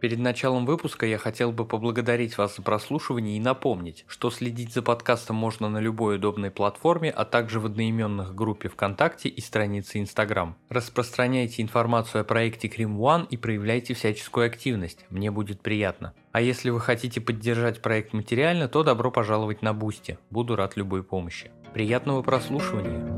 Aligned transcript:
Перед 0.00 0.20
началом 0.20 0.64
выпуска 0.64 1.06
я 1.06 1.18
хотел 1.18 1.50
бы 1.50 1.64
поблагодарить 1.64 2.38
вас 2.38 2.54
за 2.56 2.62
прослушивание 2.62 3.36
и 3.36 3.40
напомнить, 3.40 4.04
что 4.06 4.30
следить 4.30 4.72
за 4.72 4.80
подкастом 4.80 5.34
можно 5.34 5.68
на 5.68 5.78
любой 5.78 6.16
удобной 6.16 6.52
платформе, 6.52 7.10
а 7.10 7.24
также 7.24 7.58
в 7.58 7.66
одноименных 7.66 8.32
группе 8.32 8.68
ВКонтакте 8.68 9.28
и 9.28 9.40
странице 9.40 9.98
Инстаграм. 9.98 10.56
Распространяйте 10.68 11.62
информацию 11.62 12.20
о 12.20 12.24
проекте 12.24 12.68
Crime 12.68 12.96
One 13.00 13.26
и 13.28 13.36
проявляйте 13.36 13.94
всяческую 13.94 14.46
активность, 14.46 15.04
мне 15.10 15.32
будет 15.32 15.62
приятно. 15.62 16.14
А 16.30 16.40
если 16.40 16.70
вы 16.70 16.78
хотите 16.78 17.20
поддержать 17.20 17.82
проект 17.82 18.12
материально, 18.12 18.68
то 18.68 18.84
добро 18.84 19.10
пожаловать 19.10 19.62
на 19.62 19.74
Бусти, 19.74 20.18
буду 20.30 20.54
рад 20.54 20.76
любой 20.76 21.02
помощи. 21.02 21.50
Приятного 21.74 22.22
прослушивания! 22.22 23.17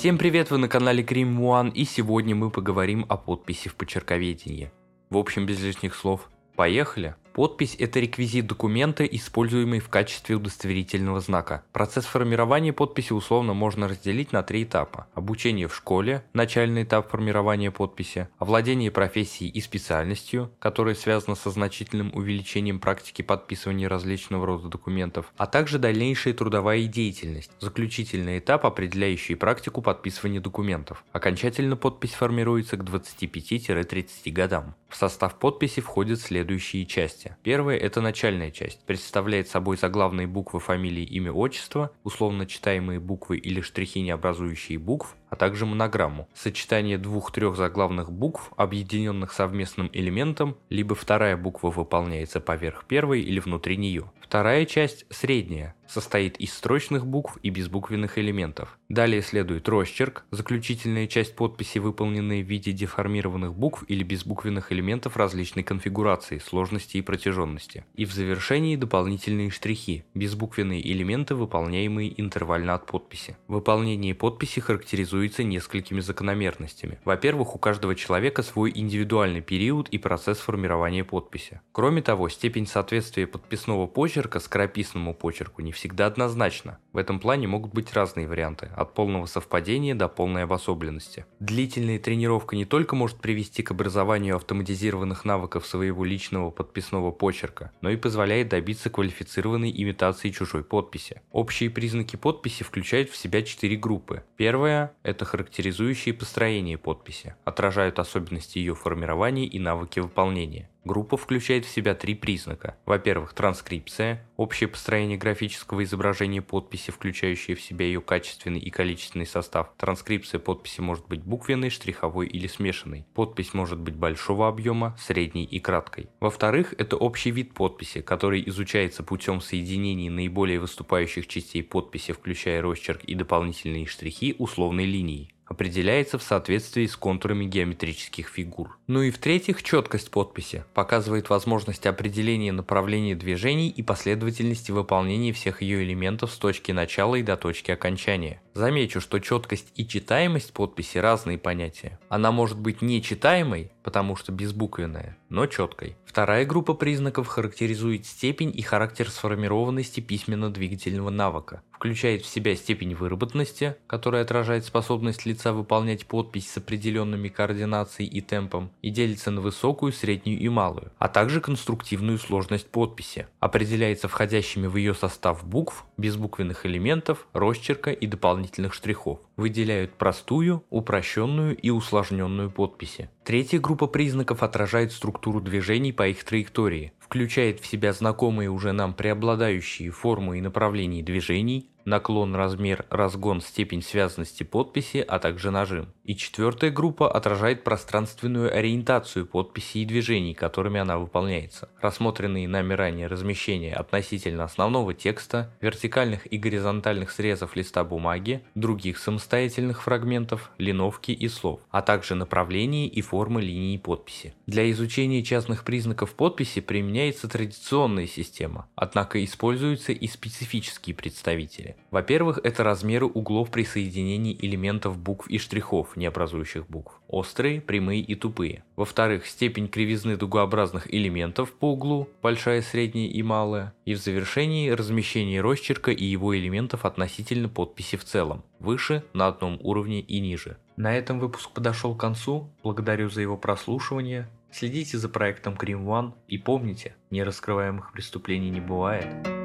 Всем 0.00 0.16
привет, 0.16 0.50
вы 0.50 0.56
на 0.56 0.66
канале 0.66 1.02
Крим 1.02 1.42
One, 1.42 1.70
и 1.74 1.84
сегодня 1.84 2.34
мы 2.34 2.48
поговорим 2.48 3.04
о 3.10 3.18
подписи 3.18 3.68
в 3.68 3.74
почерковедении. 3.74 4.72
В 5.10 5.18
общем, 5.18 5.44
без 5.44 5.62
лишних 5.62 5.94
слов, 5.94 6.30
поехали! 6.56 7.16
Подпись– 7.32 7.76
это 7.78 8.00
реквизит 8.00 8.48
документа, 8.48 9.04
используемый 9.04 9.78
в 9.78 9.88
качестве 9.88 10.34
удостоверительного 10.34 11.20
знака. 11.20 11.62
Процесс 11.72 12.04
формирования 12.04 12.72
подписи 12.72 13.12
условно 13.12 13.54
можно 13.54 13.86
разделить 13.86 14.32
на 14.32 14.42
три 14.42 14.64
этапа. 14.64 15.06
Обучение 15.14 15.68
в 15.68 15.74
школе– 15.74 16.24
начальный 16.32 16.82
этап 16.82 17.08
формирования 17.10 17.70
подписи, 17.70 18.28
овладение 18.38 18.90
профессией 18.90 19.50
и 19.50 19.60
специальностью, 19.60 20.50
которая 20.58 20.96
связана 20.96 21.36
со 21.36 21.50
значительным 21.50 22.10
увеличением 22.14 22.80
практики 22.80 23.22
подписывания 23.22 23.88
различного 23.88 24.44
рода 24.44 24.68
документов, 24.68 25.32
а 25.36 25.46
также 25.46 25.78
дальнейшая 25.78 26.34
трудовая 26.34 26.84
деятельность, 26.86 27.52
заключительный 27.60 28.40
этап, 28.40 28.66
определяющий 28.66 29.36
практику 29.36 29.82
подписывания 29.82 30.40
документов. 30.40 31.04
Окончательно 31.12 31.76
подпись 31.76 32.14
формируется 32.14 32.76
к 32.76 32.82
25-30 32.82 34.30
годам. 34.32 34.74
В 34.88 34.96
состав 34.96 35.38
подписи 35.38 35.80
входят 35.80 36.20
следующие 36.20 36.84
части 36.86 37.19
части. 37.20 37.36
Первая– 37.42 37.76
это 37.78 38.00
начальная 38.00 38.50
часть. 38.50 38.84
Представляет 38.86 39.48
собой 39.48 39.76
заглавные 39.76 40.26
буквы 40.26 40.60
фамилии, 40.60 41.04
имя, 41.04 41.32
отчество, 41.32 41.92
условно 42.04 42.46
читаемые 42.46 43.00
буквы 43.00 43.36
или 43.36 43.60
штрихи, 43.60 44.00
не 44.00 44.10
образующие 44.10 44.78
букв, 44.78 45.16
а 45.30 45.36
также 45.36 45.64
монограмму. 45.64 46.28
Сочетание 46.34 46.98
двух-трех 46.98 47.56
заглавных 47.56 48.12
букв, 48.12 48.52
объединенных 48.56 49.32
совместным 49.32 49.88
элементом, 49.92 50.56
либо 50.68 50.94
вторая 50.94 51.36
буква 51.36 51.70
выполняется 51.70 52.40
поверх 52.40 52.84
первой 52.84 53.22
или 53.22 53.40
внутри 53.40 53.76
нее. 53.76 54.10
Вторая 54.20 54.64
часть, 54.64 55.06
средняя, 55.10 55.74
состоит 55.88 56.36
из 56.36 56.52
строчных 56.54 57.04
букв 57.04 57.36
и 57.42 57.50
безбуквенных 57.50 58.16
элементов. 58.16 58.78
Далее 58.88 59.22
следует 59.22 59.68
росчерк, 59.68 60.24
заключительная 60.30 61.08
часть 61.08 61.34
подписи, 61.34 61.78
выполненная 61.78 62.42
в 62.42 62.46
виде 62.46 62.70
деформированных 62.70 63.54
букв 63.54 63.84
или 63.88 64.04
безбуквенных 64.04 64.70
элементов 64.70 65.16
различной 65.16 65.64
конфигурации, 65.64 66.38
сложности 66.38 66.98
и 66.98 67.02
протяженности. 67.02 67.84
И 67.94 68.04
в 68.04 68.12
завершении 68.12 68.76
дополнительные 68.76 69.50
штрихи, 69.50 70.04
безбуквенные 70.14 70.80
элементы, 70.92 71.34
выполняемые 71.34 72.20
интервально 72.20 72.74
от 72.74 72.86
подписи. 72.86 73.36
Выполнение 73.48 74.14
подписи 74.14 74.60
характеризуется 74.60 75.19
несколькими 75.28 76.00
закономерностями. 76.00 76.98
Во-первых, 77.04 77.54
у 77.54 77.58
каждого 77.58 77.94
человека 77.94 78.42
свой 78.42 78.72
индивидуальный 78.74 79.40
период 79.40 79.88
и 79.88 79.98
процесс 79.98 80.38
формирования 80.38 81.04
подписи. 81.04 81.60
Кроме 81.72 82.02
того, 82.02 82.28
степень 82.28 82.66
соответствия 82.66 83.26
подписного 83.26 83.86
почерка 83.86 84.40
скорописному 84.40 85.14
почерку 85.14 85.62
не 85.62 85.72
всегда 85.72 86.06
однозначно. 86.06 86.78
В 86.92 86.96
этом 86.96 87.20
плане 87.20 87.46
могут 87.46 87.72
быть 87.72 87.92
разные 87.92 88.26
варианты, 88.26 88.70
от 88.76 88.94
полного 88.94 89.26
совпадения 89.26 89.94
до 89.94 90.08
полной 90.08 90.44
обособленности. 90.44 91.26
Длительная 91.38 91.98
тренировка 91.98 92.56
не 92.56 92.64
только 92.64 92.96
может 92.96 93.18
привести 93.18 93.62
к 93.62 93.70
образованию 93.70 94.36
автоматизированных 94.36 95.24
навыков 95.24 95.66
своего 95.66 96.04
личного 96.04 96.50
подписного 96.50 97.10
почерка, 97.10 97.72
но 97.80 97.90
и 97.90 97.96
позволяет 97.96 98.48
добиться 98.48 98.90
квалифицированной 98.90 99.70
имитации 99.70 100.30
чужой 100.30 100.64
подписи. 100.64 101.22
Общие 101.30 101.70
признаки 101.70 102.16
подписи 102.16 102.64
включают 102.64 103.10
в 103.10 103.16
себя 103.16 103.42
четыре 103.42 103.76
группы. 103.76 104.24
Первая– 104.36 104.92
это 105.10 105.26
характеризующие 105.26 106.14
построение 106.14 106.78
подписи, 106.78 107.34
отражают 107.44 107.98
особенности 107.98 108.58
ее 108.58 108.74
формирования 108.74 109.44
и 109.44 109.58
навыки 109.58 110.00
выполнения. 110.00 110.69
Группа 110.84 111.18
включает 111.18 111.66
в 111.66 111.70
себя 111.70 111.94
три 111.94 112.14
признака. 112.14 112.78
Во-первых, 112.86 113.34
транскрипция, 113.34 114.26
общее 114.38 114.66
построение 114.66 115.18
графического 115.18 115.84
изображения 115.84 116.40
подписи, 116.40 116.90
включающее 116.90 117.54
в 117.54 117.60
себя 117.60 117.84
ее 117.84 118.00
качественный 118.00 118.60
и 118.60 118.70
количественный 118.70 119.26
состав. 119.26 119.72
Транскрипция 119.76 120.38
подписи 120.38 120.80
может 120.80 121.06
быть 121.06 121.22
буквенной, 121.22 121.68
штриховой 121.68 122.28
или 122.28 122.46
смешанной. 122.46 123.04
Подпись 123.12 123.52
может 123.52 123.78
быть 123.78 123.94
большого 123.94 124.48
объема, 124.48 124.96
средней 124.98 125.44
и 125.44 125.60
краткой. 125.60 126.08
Во-вторых, 126.18 126.74
это 126.78 126.96
общий 126.96 127.30
вид 127.30 127.52
подписи, 127.52 128.00
который 128.00 128.42
изучается 128.48 129.02
путем 129.02 129.42
соединения 129.42 130.10
наиболее 130.10 130.60
выступающих 130.60 131.26
частей 131.26 131.62
подписи, 131.62 132.12
включая 132.12 132.62
росчерк 132.62 133.04
и 133.04 133.14
дополнительные 133.14 133.86
штрихи 133.86 134.34
условной 134.38 134.86
линией 134.86 135.34
определяется 135.50 136.16
в 136.16 136.22
соответствии 136.22 136.86
с 136.86 136.96
контурами 136.96 137.44
геометрических 137.44 138.28
фигур. 138.28 138.78
Ну 138.86 139.02
и 139.02 139.10
в-третьих, 139.10 139.64
четкость 139.64 140.12
подписи 140.12 140.64
показывает 140.74 141.28
возможность 141.28 141.86
определения 141.86 142.52
направления 142.52 143.16
движений 143.16 143.68
и 143.68 143.82
последовательности 143.82 144.70
выполнения 144.70 145.32
всех 145.32 145.60
ее 145.60 145.82
элементов 145.82 146.30
с 146.30 146.38
точки 146.38 146.70
начала 146.70 147.16
и 147.16 147.22
до 147.22 147.36
точки 147.36 147.72
окончания. 147.72 148.40
Замечу, 148.54 149.00
что 149.00 149.20
четкость 149.20 149.72
и 149.76 149.86
читаемость 149.86 150.52
подписи 150.52 150.98
разные 150.98 151.38
понятия. 151.38 151.98
Она 152.08 152.32
может 152.32 152.58
быть 152.58 152.82
нечитаемой, 152.82 153.70
потому 153.84 154.16
что 154.16 154.32
безбуквенная, 154.32 155.16
но 155.28 155.46
четкой. 155.46 155.96
Вторая 156.04 156.44
группа 156.44 156.74
признаков 156.74 157.28
характеризует 157.28 158.06
степень 158.06 158.52
и 158.54 158.62
характер 158.62 159.08
сформированности 159.08 160.00
письменно-двигательного 160.00 161.10
навыка. 161.10 161.62
Включает 161.70 162.22
в 162.22 162.26
себя 162.26 162.56
степень 162.56 162.94
выработанности, 162.94 163.76
которая 163.86 164.22
отражает 164.22 164.66
способность 164.66 165.24
лица 165.24 165.52
выполнять 165.52 166.06
подпись 166.06 166.50
с 166.50 166.58
определенными 166.58 167.28
координацией 167.28 168.10
и 168.10 168.20
темпом, 168.20 168.70
и 168.82 168.90
делится 168.90 169.30
на 169.30 169.40
высокую, 169.40 169.92
среднюю 169.92 170.38
и 170.38 170.48
малую, 170.48 170.92
а 170.98 171.08
также 171.08 171.40
конструктивную 171.40 172.18
сложность 172.18 172.66
подписи. 172.66 173.28
Определяется 173.38 174.08
входящими 174.08 174.66
в 174.66 174.76
ее 174.76 174.92
состав 174.92 175.46
букв, 175.46 175.86
безбуквенных 175.96 176.66
элементов, 176.66 177.26
росчерка 177.32 177.92
и 177.92 178.06
дополнительных 178.06 178.39
штрихов. 178.74 179.20
Выделяют 179.36 179.94
простую, 179.94 180.64
упрощенную 180.70 181.56
и 181.56 181.70
усложненную 181.70 182.50
подписи. 182.50 183.10
Третья 183.30 183.60
группа 183.60 183.86
признаков 183.86 184.42
отражает 184.42 184.90
структуру 184.90 185.40
движений 185.40 185.92
по 185.92 186.08
их 186.08 186.24
траектории, 186.24 186.92
включает 186.98 187.60
в 187.60 187.66
себя 187.66 187.92
знакомые 187.92 188.50
уже 188.50 188.72
нам 188.72 188.92
преобладающие 188.92 189.92
формы 189.92 190.38
и 190.38 190.40
направления 190.40 191.04
движений, 191.04 191.70
наклон, 191.84 192.34
размер, 192.34 192.86
разгон, 192.90 193.40
степень 193.40 193.82
связанности 193.82 194.42
подписи, 194.42 195.04
а 195.06 195.18
также 195.18 195.50
нажим. 195.50 195.88
И 196.04 196.16
четвертая 196.16 196.70
группа 196.70 197.10
отражает 197.10 197.64
пространственную 197.64 198.56
ориентацию 198.56 199.26
подписи 199.26 199.78
и 199.78 199.84
движений, 199.84 200.34
которыми 200.34 200.80
она 200.80 200.98
выполняется. 200.98 201.68
Рассмотренные 201.80 202.48
нами 202.48 202.74
ранее 202.74 203.06
размещения 203.06 203.74
относительно 203.74 204.44
основного 204.44 204.94
текста, 204.94 205.54
вертикальных 205.60 206.32
и 206.32 206.38
горизонтальных 206.38 207.10
срезов 207.10 207.56
листа 207.56 207.84
бумаги, 207.84 208.42
других 208.54 208.98
самостоятельных 208.98 209.82
фрагментов, 209.82 210.50
линовки 210.58 211.12
и 211.12 211.28
слов, 211.28 211.60
а 211.70 211.82
также 211.82 212.14
направления 212.14 212.86
и 212.86 213.02
формы 213.20 213.42
линии 213.42 213.76
подписи. 213.76 214.32
Для 214.46 214.70
изучения 214.70 215.22
частных 215.22 215.62
признаков 215.62 216.14
подписи 216.14 216.62
применяется 216.62 217.28
традиционная 217.28 218.06
система, 218.06 218.66
однако 218.76 219.22
используются 219.22 219.92
и 219.92 220.06
специфические 220.06 220.96
представители. 220.96 221.76
Во-первых, 221.90 222.40
это 222.42 222.64
размеры 222.64 223.04
углов 223.04 223.50
при 223.50 223.64
соединении 223.64 224.34
элементов 224.40 224.96
букв 224.96 225.28
и 225.28 225.36
штрихов, 225.36 225.98
не 225.98 226.06
образующих 226.06 226.66
букв. 226.66 226.98
Острые, 227.08 227.60
прямые 227.60 228.00
и 228.00 228.14
тупые. 228.14 228.64
Во-вторых, 228.74 229.26
степень 229.26 229.68
кривизны 229.68 230.16
дугообразных 230.16 230.90
элементов 230.94 231.52
по 231.52 231.72
углу, 231.72 232.08
большая, 232.22 232.62
средняя 232.62 233.08
и 233.08 233.22
малая. 233.22 233.74
И 233.84 233.92
в 233.92 233.98
завершении 233.98 234.70
размещение 234.70 235.42
росчерка 235.42 235.90
и 235.90 236.04
его 236.04 236.34
элементов 236.34 236.86
относительно 236.86 237.50
подписи 237.50 237.98
в 237.98 238.04
целом, 238.04 238.44
выше, 238.60 239.04
на 239.12 239.26
одном 239.26 239.58
уровне 239.60 240.00
и 240.00 240.20
ниже. 240.20 240.56
На 240.80 240.96
этом 240.96 241.20
выпуск 241.20 241.50
подошел 241.50 241.94
к 241.94 242.00
концу, 242.00 242.48
благодарю 242.62 243.10
за 243.10 243.20
его 243.20 243.36
прослушивание. 243.36 244.30
Следите 244.50 244.96
за 244.96 245.10
проектом 245.10 245.52
Cream 245.52 245.84
One 245.84 246.14
и 246.26 246.38
помните, 246.38 246.94
нераскрываемых 247.10 247.92
преступлений 247.92 248.48
не 248.48 248.62
бывает. 248.62 249.39